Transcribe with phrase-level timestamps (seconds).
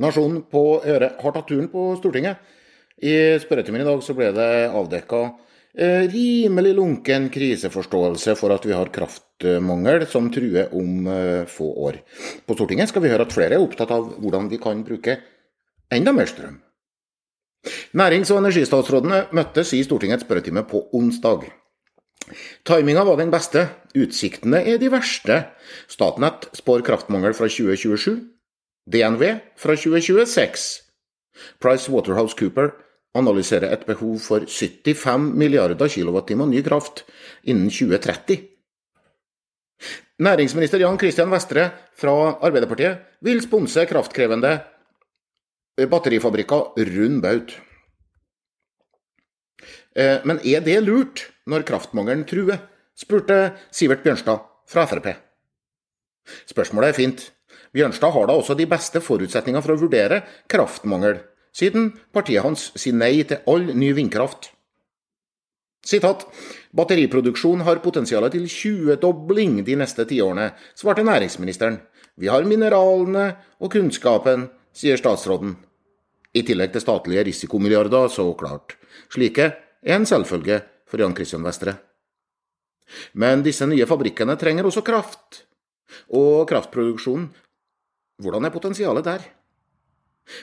[0.00, 2.40] Nasjonen på øret har tatt turen på Stortinget.
[3.00, 5.20] I spørretimen i dag så ble det avdekka
[5.76, 12.00] eh, rimelig lunken kriseforståelse for at vi har kraftmangel som truer om eh, få år.
[12.46, 15.18] På Stortinget skal vi høre at flere er opptatt av hvordan vi kan bruke
[15.92, 16.60] enda mer strøm.
[17.96, 21.48] Nærings- og energistatsrådene møttes i Stortingets spørretime på onsdag.
[22.64, 25.42] Timinga var den beste, utsiktene er de verste.
[25.90, 28.20] Statnett spår kraftmangel fra 2027.
[28.92, 29.22] DNV
[29.56, 30.82] fra 2026.
[31.62, 32.72] Price Waterhouse Cooper
[33.14, 37.04] analyserer et behov for 75 milliarder kWh ny kraft
[37.44, 38.46] innen 2030.
[40.20, 42.12] Næringsminister Jan Christian Vestre fra
[42.44, 44.58] Arbeiderpartiet vil sponse kraftkrevende
[45.88, 47.54] batterifabrikker rund baut.
[49.96, 52.60] Eh, men er det lurt når kraftmangelen truer?
[53.00, 55.08] spurte Sivert Bjørnstad fra Frp.
[56.46, 57.22] Spørsmålet er fint.
[57.74, 61.20] Bjørnstad har da også de beste forutsetninger for å vurdere kraftmangel,
[61.54, 64.52] siden partiet hans sier nei til all ny vindkraft.
[65.86, 66.26] Sitat.
[66.76, 71.80] Batteriproduksjon har potensial til 20-dobling de neste tiårene, svarte næringsministeren.
[72.20, 75.56] Vi har mineralene og kunnskapen, sier statsråden.
[76.36, 78.76] I tillegg til statlige risikomilliarder, så klart.
[79.10, 79.48] Slike
[79.82, 81.74] er en selvfølge for Jan Christian Vestre.
[83.14, 85.44] Men disse nye fabrikkene trenger også kraft.
[86.16, 87.28] Og kraftproduksjonen
[88.20, 89.26] hvordan er potensialet der?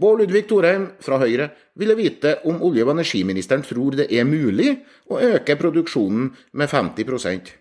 [0.00, 4.72] Bård Ludvig Thorheim fra Høyre ville vite om olje- og energiministeren tror det er mulig
[5.12, 7.54] å øke produksjonen med 50%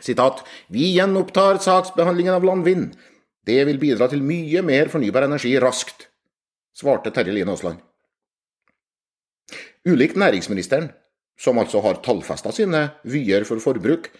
[0.00, 2.90] Sitat, Vi gjenopptar saksbehandlingen av landvind.
[3.46, 6.08] Det vil bidra til mye mer fornybar energi raskt,
[6.76, 7.78] svarte Terje Lien Aasland.
[9.86, 10.90] Ulikt næringsministeren,
[11.38, 14.10] som altså har tallfesta sine vyer for forbruk,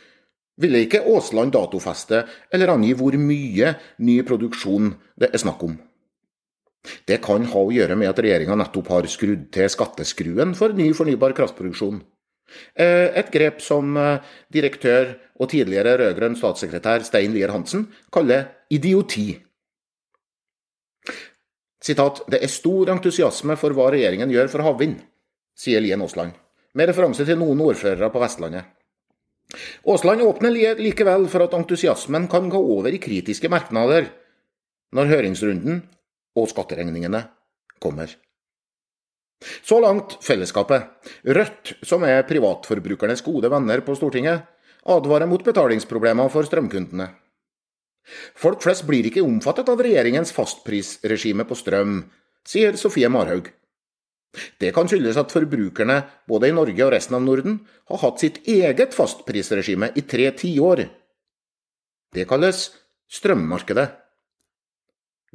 [0.61, 2.23] ville ikke Aasland datofeste
[2.55, 5.77] eller angi hvor mye ny produksjon det er snakk om.
[7.07, 10.93] Det kan ha å gjøre med at regjeringa nettopp har skrudd til skatteskruen for ny
[10.95, 11.99] fornybar kraftproduksjon.
[12.79, 14.23] Eh, et grep som eh,
[14.55, 19.33] direktør og tidligere rød-grønn statssekretær Stein Lier Hansen kaller idioti.
[21.83, 24.97] Sitat, Det er stor entusiasme for hva regjeringen gjør for havvind,
[25.59, 26.33] sier Lien Aasland,
[26.75, 28.76] med referanse til noen ordførere på Vestlandet.
[29.87, 34.11] Aasland åpner likevel for at entusiasmen kan gå over i kritiske merknader
[34.97, 35.83] når høringsrunden
[36.37, 37.23] og skatteregningene
[37.83, 38.11] kommer.
[39.63, 40.89] Så langt fellesskapet.
[41.25, 44.47] Rødt, som er privatforbrukernes gode venner på Stortinget,
[44.87, 47.11] advarer mot betalingsproblemer for strømkundene.
[48.39, 51.99] Folk flest blir ikke omfattet av regjeringens fastprisregime på strøm,
[52.47, 53.51] sier Sofie Marhaug.
[54.61, 58.43] Det kan skyldes at forbrukerne, både i Norge og resten av Norden, har hatt sitt
[58.49, 60.87] eget fastprisregime i tre tiår.
[62.15, 62.69] Det kalles
[63.13, 63.87] strømmarkedet.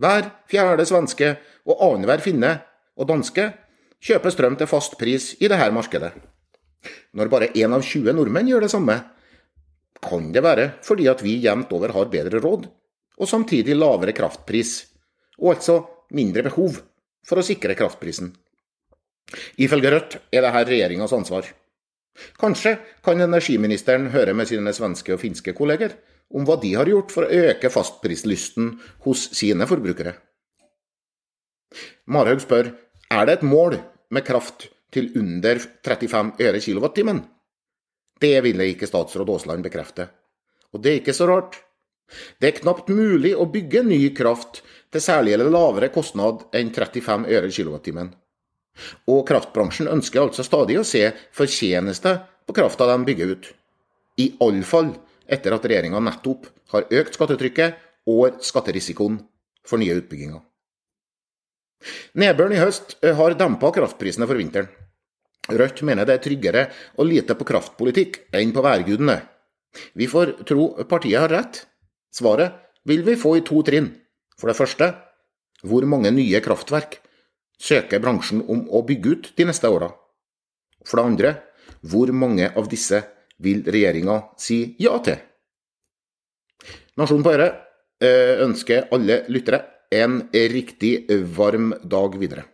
[0.01, 1.35] Hver fjerde svenske
[1.67, 2.55] og annenhver finne
[2.97, 3.51] og danske
[4.01, 6.11] kjøper strøm til fast pris i dette markedet.
[7.13, 8.95] Når bare én av 20 nordmenn gjør det samme,
[10.01, 12.65] kan det være fordi at vi jevnt over har bedre råd,
[13.21, 14.71] og samtidig lavere kraftpris,
[15.37, 15.75] og altså
[16.17, 16.79] mindre behov
[17.27, 18.31] for å sikre kraftprisen.
[19.61, 21.47] Ifølge Rødt er dette regjeringas ansvar.
[22.39, 22.75] Kanskje
[23.05, 25.95] kan energiministeren høre med sine svenske og finske kolleger
[26.35, 28.73] om hva de har gjort for å øke fastprislysten
[29.05, 30.13] hos sine forbrukere.
[32.11, 32.73] Marhaug spør
[33.11, 33.77] er det et mål
[34.11, 37.21] med kraft til under 35 øre kilowattimen.
[38.21, 40.07] Det ville ikke statsråd Aasland bekrefte.
[40.71, 41.57] Og det er ikke så rart.
[42.39, 44.61] Det er knapt mulig å bygge ny kraft
[44.91, 48.11] til særlig eller lavere kostnad enn 35 øre kilowattimen.
[49.11, 51.03] Og kraftbransjen ønsker altså stadig å se
[51.35, 52.15] fortjeneste
[52.47, 53.49] på krafta de bygger ut.
[54.21, 54.93] I alle fall
[55.31, 59.19] etter at regjeringa nettopp har økt skattetrykket og skatterisikoen
[59.67, 60.41] for nye utbygginger.
[62.21, 64.69] Nedbøren i høst har dempa kraftprisene for vinteren.
[65.49, 66.65] Rødt mener det er tryggere
[67.01, 69.17] å lite på kraftpolitikk enn på værgudene.
[69.97, 71.63] Vi får tro partiet har rett.
[72.13, 73.89] Svaret vil vi få i to trinn.
[74.37, 74.91] For det første
[75.65, 76.99] hvor mange nye kraftverk
[77.61, 79.91] søker bransjen om å bygge ut de neste åra?
[80.85, 81.33] For det andre,
[81.85, 83.03] hvor mange av disse
[83.41, 85.19] vil regjeringa si ja til?
[86.97, 87.51] Nasjonen på Øre
[88.41, 89.61] ønsker alle lyttere
[89.93, 91.05] en riktig
[91.35, 92.47] varm dag videre.